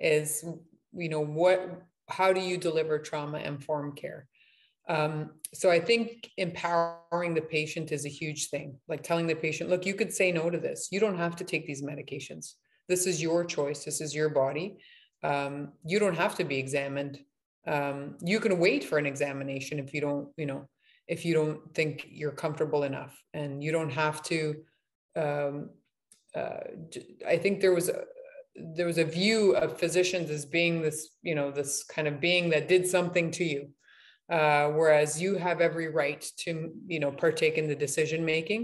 [0.00, 0.44] is,
[0.92, 4.26] you know, what, how do you deliver trauma informed care?
[4.94, 8.68] Um, so I think empowering the patient is a huge thing.
[8.88, 10.88] Like telling the patient, look, you could say no to this.
[10.92, 12.54] You don't have to take these medications.
[12.88, 13.84] This is your choice.
[13.84, 14.76] This is your body.
[15.22, 17.20] Um, you don't have to be examined
[17.66, 20.68] um, you can wait for an examination if you don't you know
[21.08, 24.56] if you don't think you're comfortable enough and you don't have to
[25.16, 25.70] um,
[26.34, 26.60] uh,
[27.26, 28.04] i think there was a
[28.76, 32.50] there was a view of physicians as being this you know this kind of being
[32.50, 33.68] that did something to you
[34.32, 38.62] uh, whereas you have every right to you know partake in the decision making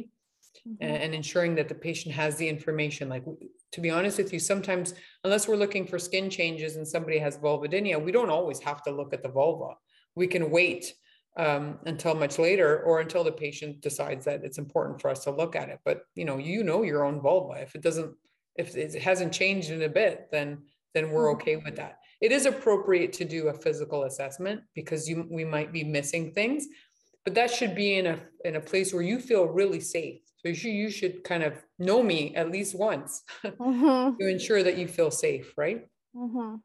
[0.67, 0.75] mm-hmm.
[0.81, 3.25] and, and ensuring that the patient has the information like
[3.73, 7.39] to be honest with you, sometimes, unless we're looking for skin changes and somebody has
[7.39, 9.75] vulvodynia, we don't always have to look at the vulva.
[10.15, 10.95] We can wait
[11.37, 15.31] um, until much later or until the patient decides that it's important for us to
[15.31, 15.81] look at it.
[15.85, 17.61] But you know, you know your own vulva.
[17.61, 18.15] If it doesn't,
[18.57, 20.63] if it hasn't changed in a bit, then
[20.95, 21.41] then we're mm-hmm.
[21.41, 21.99] okay with that.
[22.21, 26.67] It is appropriate to do a physical assessment because you we might be missing things,
[27.25, 30.49] but that should be in a in a place where you feel really safe so
[30.49, 34.17] you, you should kind of know me at least once mm-hmm.
[34.19, 35.87] to ensure that you feel safe, right?
[36.17, 36.57] Mm-hmm.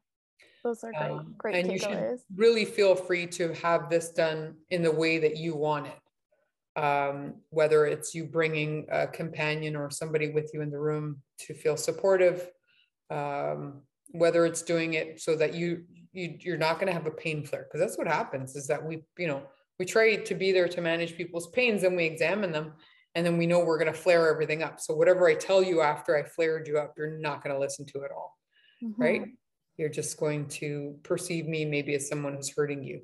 [0.62, 4.54] Those are great, um, great and you should really feel free to have this done
[4.70, 6.80] in the way that you want it.
[6.80, 11.54] Um, whether it's you bringing a companion or somebody with you in the room to
[11.54, 12.48] feel supportive,
[13.10, 13.82] um,
[14.14, 17.44] whether it's doing it so that you, you you're not going to have a pain
[17.44, 19.42] flare because that's what happens is that we you know
[19.80, 22.72] we try to be there to manage people's pains and we examine them
[23.16, 25.80] and then we know we're going to flare everything up so whatever i tell you
[25.80, 28.38] after i flared you up you're not going to listen to it all
[28.82, 29.02] mm-hmm.
[29.02, 29.22] right
[29.76, 33.00] you're just going to perceive me maybe as someone who's hurting you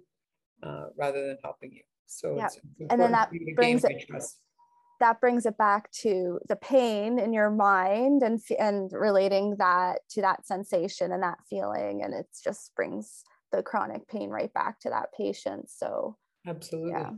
[0.62, 2.48] uh, rather than helping you so yeah.
[2.88, 4.08] and then that brings it
[5.00, 10.20] that brings it back to the pain in your mind and and relating that to
[10.20, 14.90] that sensation and that feeling and it just brings the chronic pain right back to
[14.90, 16.92] that patient so absolutely.
[16.92, 17.10] yeah.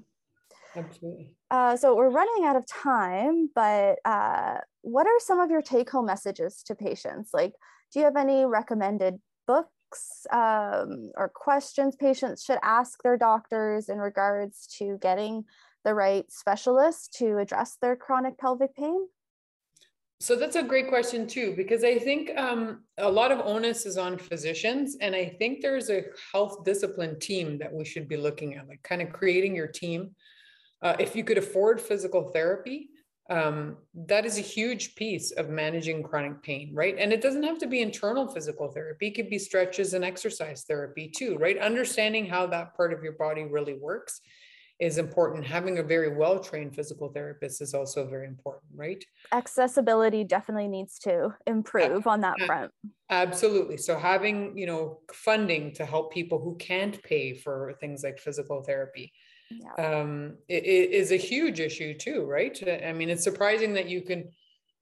[0.74, 1.34] Absolutely.
[1.50, 5.90] Uh, so we're running out of time but uh, what are some of your take
[5.90, 7.30] home messages to patients?
[7.34, 7.52] Like
[7.92, 13.98] do you have any recommended books um, or questions patients should ask their doctors in
[13.98, 15.44] regards to getting
[15.84, 19.06] the right specialist to address their chronic pelvic pain?
[20.22, 23.98] So that's a great question too, because I think um, a lot of onus is
[23.98, 28.54] on physicians, and I think there's a health discipline team that we should be looking
[28.54, 30.14] at, like kind of creating your team.
[30.80, 32.90] Uh, if you could afford physical therapy,
[33.30, 36.94] um, that is a huge piece of managing chronic pain, right?
[37.00, 40.62] And it doesn't have to be internal physical therapy; it could be stretches and exercise
[40.62, 41.58] therapy too, right?
[41.58, 44.20] Understanding how that part of your body really works
[44.82, 45.46] is important.
[45.46, 49.02] Having a very well trained physical therapist is also very important, right?
[49.32, 52.70] Accessibility definitely needs to improve on that front.
[53.08, 53.76] Absolutely.
[53.76, 58.62] So having, you know, funding to help people who can't pay for things like physical
[58.62, 59.12] therapy
[59.60, 60.00] yeah.
[60.00, 62.58] um, it, it is a huge issue too, right?
[62.84, 64.30] I mean, it's surprising that you can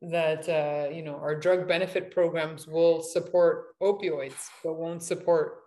[0.02, 5.58] that uh, you know our drug benefit programs will support opioids but won't support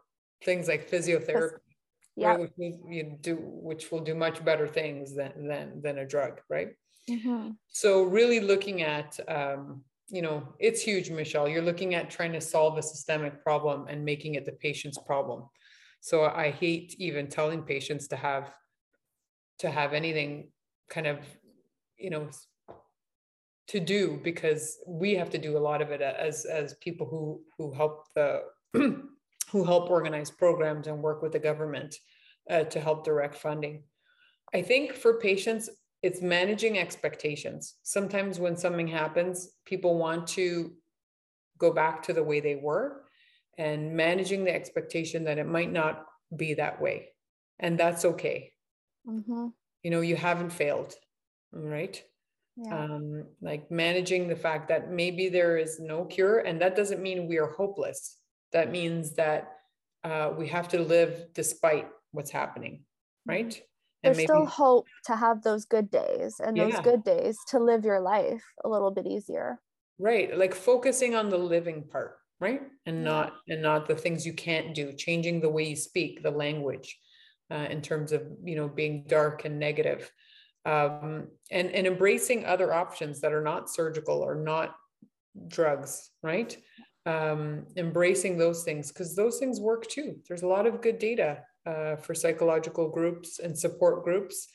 [0.43, 1.51] things like physiotherapy
[2.15, 6.41] yeah which you do which will do much better things than than than a drug
[6.49, 6.69] right?
[7.09, 7.49] Mm-hmm.
[7.67, 11.49] so really looking at um, you know it's huge michelle.
[11.49, 15.49] You're looking at trying to solve a systemic problem and making it the patient's problem.
[16.01, 18.53] So i hate even telling patients to have
[19.59, 20.49] to have anything
[20.89, 21.19] kind of
[21.97, 22.29] you know
[23.67, 27.41] to do because we have to do a lot of it as as people who
[27.57, 28.43] who help the
[29.53, 31.95] who help organize programs and work with the government
[32.49, 33.83] uh, to help direct funding.
[34.51, 35.69] I think for patients,
[36.01, 37.75] it's managing expectations.
[37.83, 40.73] Sometimes when something happens, people want to
[41.59, 43.03] go back to the way they were
[43.59, 46.03] and managing the expectation that it might not
[46.35, 47.09] be that way.
[47.59, 48.53] And that's okay.
[49.07, 49.49] Mm-hmm.
[49.83, 50.95] You know, you haven't failed,
[51.51, 52.01] right?
[52.57, 52.85] Yeah.
[52.85, 57.27] Um, like managing the fact that maybe there is no cure, and that doesn't mean
[57.27, 58.17] we are hopeless
[58.53, 59.57] that means that
[60.03, 63.31] uh, we have to live despite what's happening, mm-hmm.
[63.31, 63.61] right?
[64.03, 66.81] There's maybe, still hope to have those good days and those yeah.
[66.81, 69.59] good days to live your life a little bit easier.
[69.97, 70.37] Right.
[70.37, 72.61] Like focusing on the living part, right?
[72.85, 73.03] And yeah.
[73.03, 76.97] not and not the things you can't do, changing the way you speak, the language,
[77.49, 80.11] uh, in terms of you know being dark and negative.
[80.65, 84.75] Um, and and embracing other options that are not surgical or not
[85.47, 86.55] drugs right
[87.05, 90.15] um, embracing those things because those things work too.
[90.27, 94.47] There's a lot of good data uh, for psychological groups and support groups,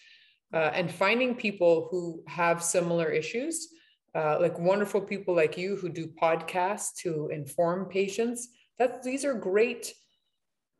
[0.52, 3.68] uh, and finding people who have similar issues,
[4.14, 8.48] uh, like wonderful people like you who do podcasts to inform patients.
[8.78, 9.92] That these are great.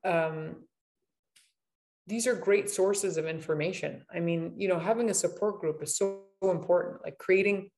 [0.05, 0.65] Um,
[2.07, 4.03] these are great sources of information.
[4.15, 7.03] I mean, you know, having a support group is so important.
[7.05, 7.71] Like creating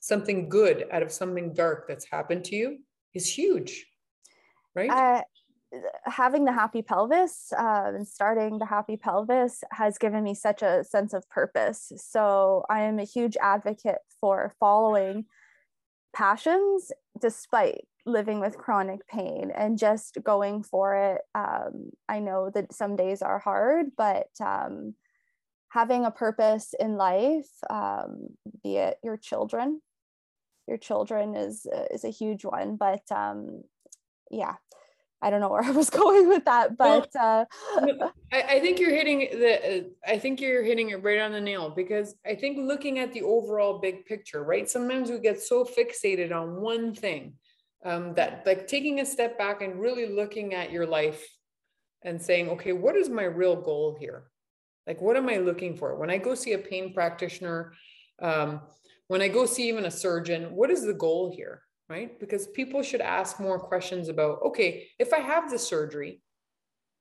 [0.00, 2.78] something good out of something dark that's happened to you
[3.14, 3.86] is huge,
[4.74, 4.90] right?
[4.90, 5.22] Uh,
[6.04, 10.84] having the happy pelvis uh, and starting the happy pelvis has given me such a
[10.84, 11.92] sense of purpose.
[11.96, 15.24] So I am a huge advocate for following
[16.14, 21.22] passions despite living with chronic pain and just going for it.
[21.34, 24.94] Um, I know that some days are hard, but um,
[25.70, 28.26] having a purpose in life, um,
[28.62, 29.80] be it your children,
[30.66, 33.62] your children is is a huge one but um
[34.30, 34.54] yeah
[35.22, 37.44] I don't know where I was going with that, but uh,
[38.32, 39.78] I, I, think you're hitting the.
[39.78, 43.12] Uh, I think you're hitting it right on the nail because I think looking at
[43.12, 44.68] the overall big picture, right?
[44.68, 47.34] Sometimes we get so fixated on one thing
[47.84, 51.24] um, that, like, taking a step back and really looking at your life
[52.04, 54.24] and saying, okay, what is my real goal here?
[54.88, 57.72] Like, what am I looking for when I go see a pain practitioner?
[58.20, 58.62] Um,
[59.12, 61.60] when I go see even a surgeon, what is the goal here?
[61.86, 62.18] Right?
[62.18, 66.22] Because people should ask more questions about okay, if I have the surgery,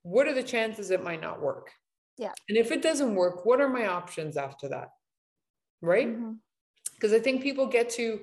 [0.04, 1.72] what are the chances it might not work?
[2.18, 2.34] Yeah.
[2.50, 4.90] And if it doesn't work, what are my options after that?
[5.82, 6.10] Right?
[6.96, 7.16] Because mm-hmm.
[7.16, 8.20] I think people get to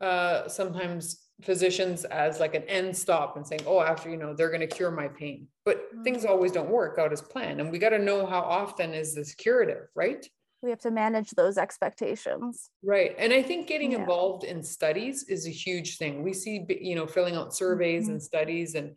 [0.00, 4.50] uh, sometimes physicians as like an end stop and saying, oh, after, you know, they're
[4.50, 5.46] going to cure my pain.
[5.64, 6.02] But mm-hmm.
[6.02, 7.60] things always don't work out as planned.
[7.60, 10.26] And we got to know how often is this curative, right?
[10.62, 12.70] We have to manage those expectations.
[12.82, 13.14] Right.
[13.18, 13.98] And I think getting yeah.
[13.98, 16.22] involved in studies is a huge thing.
[16.22, 18.12] We see, you know, filling out surveys mm-hmm.
[18.12, 18.96] and studies and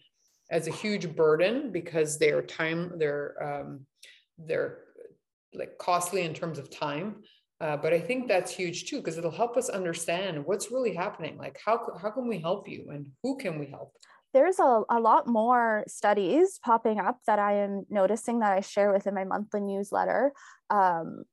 [0.50, 3.86] as a huge burden because they're time, they're, um,
[4.38, 4.80] they're
[5.54, 7.16] like costly in terms of time
[7.62, 11.38] uh, but I think that's huge too, because it'll help us understand what's really happening.
[11.38, 13.94] Like, how, how can we help you and who can we help?
[14.34, 18.94] There's a, a lot more studies popping up that I am noticing that I share
[18.94, 20.32] within my monthly newsletter
[20.70, 21.24] um,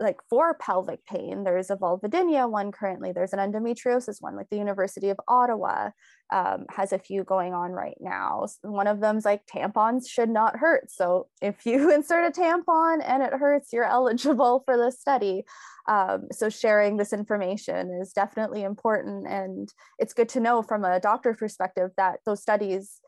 [0.00, 4.56] like for pelvic pain, there's a vulvodynia one currently, there's an endometriosis one, like the
[4.56, 5.90] University of Ottawa
[6.32, 8.46] um, has a few going on right now.
[8.62, 10.90] One of them's like tampons should not hurt.
[10.90, 15.44] So if you insert a tampon and it hurts, you're eligible for the study.
[15.86, 19.26] Um, so sharing this information is definitely important.
[19.26, 23.00] And it's good to know from a doctor's perspective that those studies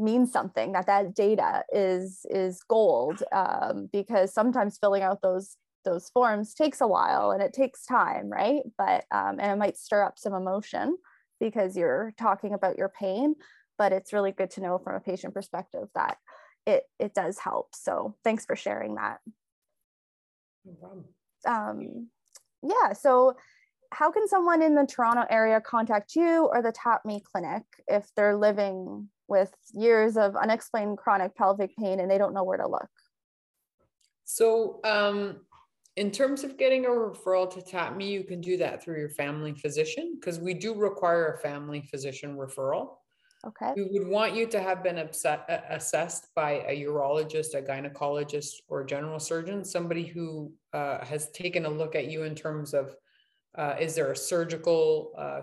[0.00, 6.10] mean something that that data is is gold um, because sometimes filling out those those
[6.10, 8.62] forms takes a while and it takes time, right?
[8.76, 10.96] But um, and it might stir up some emotion
[11.38, 13.34] because you're talking about your pain.
[13.78, 16.18] But it's really good to know from a patient perspective that
[16.66, 17.74] it it does help.
[17.74, 19.18] So thanks for sharing that.
[20.64, 21.04] No.
[21.46, 22.08] Um,
[22.62, 22.92] yeah.
[22.92, 23.36] So
[23.92, 28.36] how can someone in the Toronto area contact you or the TAPMI Clinic if they're
[28.36, 32.88] living with years of unexplained chronic pelvic pain and they don't know where to look?
[34.24, 35.40] So um,
[35.96, 39.54] in terms of getting a referral to TAPMI you can do that through your family
[39.54, 42.96] physician because we do require a family physician referral.
[43.46, 43.72] Okay.
[43.74, 48.82] We would want you to have been upset, assessed by a urologist a gynecologist or
[48.82, 52.94] a general surgeon somebody who uh, has taken a look at you in terms of
[53.56, 55.40] uh, is there a surgical uh,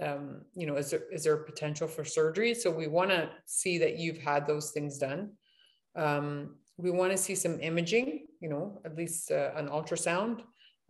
[0.00, 2.54] um, you know is there is there potential for surgery?
[2.54, 5.32] So we want to see that you've had those things done.
[5.96, 10.40] Um, we want to see some imaging, you know, at least uh, an ultrasound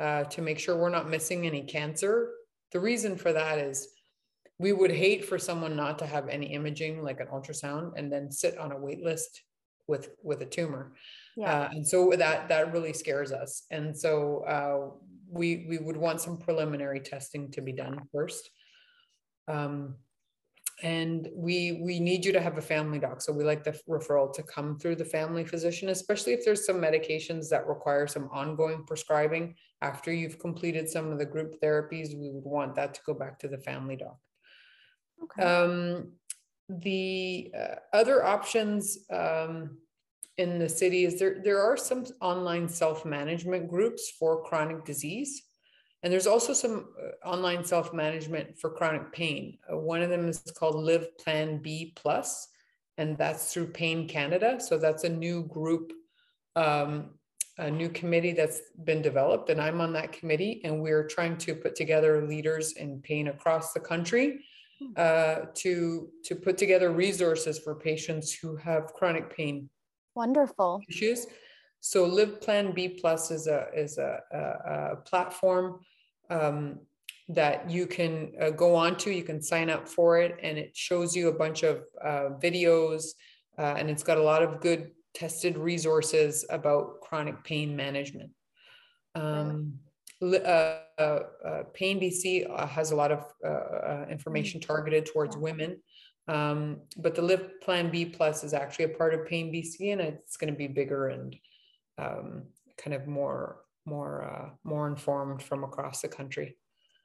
[0.01, 2.33] uh, to make sure we're not missing any cancer.
[2.73, 3.89] The reason for that is
[4.59, 8.31] we would hate for someone not to have any imaging, like an ultrasound, and then
[8.31, 9.43] sit on a wait list
[9.87, 10.95] with with a tumor.
[11.37, 11.53] Yeah.
[11.53, 13.65] Uh, and so that that really scares us.
[13.71, 14.97] And so uh,
[15.29, 18.51] we we would want some preliminary testing to be done first.
[19.47, 19.97] Um,
[20.83, 23.21] and we we need you to have a family doc.
[23.21, 26.77] So we like the referral to come through the family physician especially if there's some
[26.77, 29.55] medications that require some ongoing prescribing.
[29.81, 33.39] After you've completed some of the group therapies we would want that to go back
[33.41, 34.17] to the family doc.
[35.23, 35.43] Okay.
[35.43, 36.13] um,
[36.69, 39.79] the uh, other options um,
[40.37, 45.43] in the city is there there are some online self-management groups for chronic disease
[46.03, 49.59] and there's also some uh, online self management for chronic pain.
[49.73, 52.49] Uh, one of them is called Live Plan Be Plus,
[52.99, 54.59] and that's through Pain Canada.
[54.61, 55.93] So that's a new group,
[56.57, 57.11] um,
[57.59, 60.61] a new committee that's been developed, and I'm on that committee.
[60.65, 64.45] And we're trying to put together leaders in pain across the country
[64.81, 64.93] hmm.
[64.97, 69.71] uh, to to put together resources for patients who have chronic pain.
[70.17, 71.29] Wonderful issues.
[71.79, 75.81] So Live Plan Be Plus is a is a, a, a platform
[76.31, 76.79] um,
[77.29, 79.11] that you can uh, go on to.
[79.11, 83.05] You can sign up for it, and it shows you a bunch of uh, videos,
[83.59, 88.31] uh, and it's got a lot of good tested resources about chronic pain management.
[89.15, 89.75] Um,
[90.23, 93.25] uh, uh, uh, pain BC has a lot of
[94.09, 94.67] information mm.
[94.67, 95.79] targeted towards women.
[96.29, 100.01] Um, but the Live Plan Be Plus is actually a part of Pain BC, and
[100.01, 101.35] it's going to be bigger and
[101.99, 102.45] um,
[102.77, 106.57] kind of more more uh, more informed from across the country.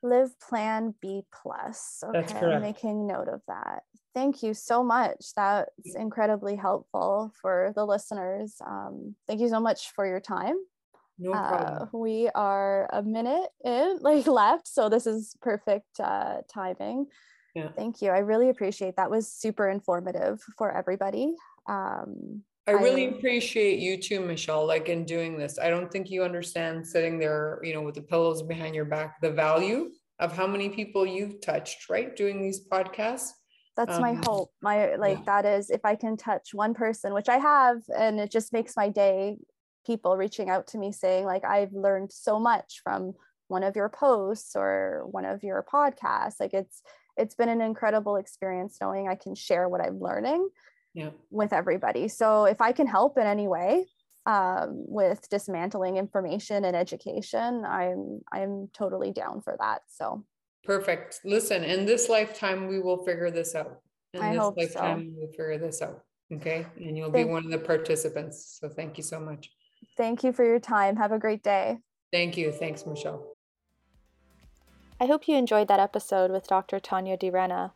[0.03, 2.03] Live Plan Be plus.
[2.03, 3.83] Okay, I'm making note of that.
[4.13, 5.33] Thank you so much.
[5.35, 8.55] That's incredibly helpful for the listeners.
[8.65, 10.55] Um, thank you so much for your time.
[11.19, 11.89] No problem.
[11.93, 17.07] Uh, we are a minute in, like left, so this is perfect uh, timing.
[17.55, 17.69] Yeah.
[17.75, 18.11] Thank you.
[18.11, 19.09] I really appreciate that.
[19.09, 21.33] Was super informative for everybody.
[21.67, 25.57] Um, I really I, appreciate you too, Michelle, like in doing this.
[25.57, 29.21] I don't think you understand sitting there, you know, with the pillows behind your back,
[29.21, 32.15] the value of how many people you've touched, right?
[32.15, 33.29] Doing these podcasts.
[33.77, 34.51] That's um, my hope.
[34.61, 35.23] My like yeah.
[35.25, 38.75] that is if I can touch one person, which I have, and it just makes
[38.75, 39.37] my day,
[39.85, 43.13] people reaching out to me saying, like, I've learned so much from
[43.47, 46.39] one of your posts or one of your podcasts.
[46.39, 46.81] Like it's
[47.15, 50.49] it's been an incredible experience knowing I can share what I'm learning
[50.97, 51.11] yeah.
[51.29, 52.07] with everybody.
[52.07, 53.85] So if I can help in any way
[54.25, 59.81] um, with dismantling information and education, I'm I'm totally down for that.
[59.87, 60.25] So
[60.63, 61.21] Perfect.
[61.23, 63.79] Listen, in this lifetime, we will figure this out.
[64.13, 64.61] In I this hope so.
[64.61, 66.01] lifetime, we'll figure this out.
[66.33, 66.65] Okay.
[66.75, 68.57] And you'll Thank- be one of the participants.
[68.59, 69.49] So thank you so much.
[69.95, 70.97] Thank you for your time.
[70.97, 71.77] Have a great day.
[72.11, 72.51] Thank you.
[72.51, 73.37] Thanks, Michelle.
[74.99, 76.79] I hope you enjoyed that episode with Dr.
[76.79, 77.71] Tania Di Renna.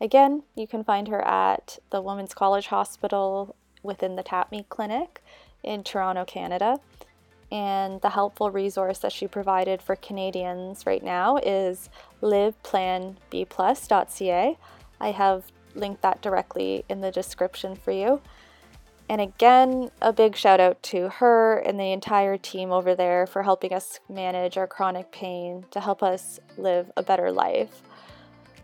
[0.00, 5.22] Again, you can find her at the Women's College Hospital within the TAPMI Clinic
[5.62, 6.78] in Toronto, Canada.
[7.50, 11.88] And the helpful resource that she provided for Canadians right now is
[12.20, 14.58] liveplanbeplus.ca.
[15.00, 15.44] I have
[15.74, 18.20] linked that directly in the description for you.
[19.08, 23.44] And again, a big shout out to her and the entire team over there for
[23.44, 27.82] helping us manage our chronic pain to help us live a better life.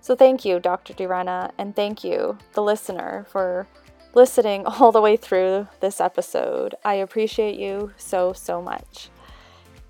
[0.03, 0.95] So, thank you, Dr.
[0.95, 3.69] Di Renna, and thank you, the listener, for
[4.15, 6.75] listening all the way through this episode.
[6.85, 9.11] I appreciate you so, so much.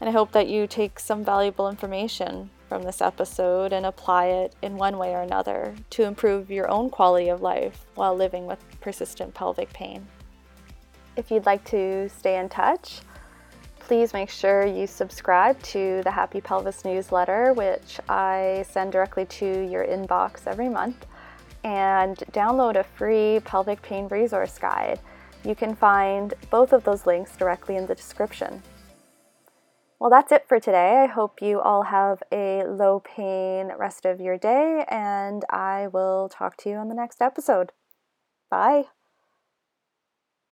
[0.02, 4.54] And I hope that you take some valuable information from this episode and apply it
[4.60, 8.62] in one way or another to improve your own quality of life while living with
[8.82, 10.06] persistent pelvic pain.
[11.16, 13.00] If you'd like to stay in touch,
[13.92, 19.70] please make sure you subscribe to the Happy Pelvis newsletter, which I send directly to
[19.70, 21.04] your inbox every month,
[21.62, 24.98] and download a free pelvic pain resource guide.
[25.44, 28.62] You can find both of those links directly in the description.
[30.00, 31.02] Well, that's it for today.
[31.02, 36.30] I hope you all have a low pain rest of your day, and I will
[36.30, 37.72] talk to you on the next episode.
[38.50, 38.84] Bye.